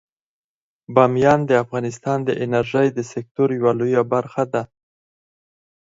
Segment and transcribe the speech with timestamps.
[0.93, 4.63] بامیان د افغانستان د انرژۍ د سکتور یوه لویه برخه ده.